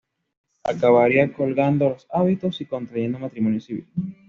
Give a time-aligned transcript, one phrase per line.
[0.63, 3.85] Acabaría colgando los hábitos y contrayendo matrimonio civil.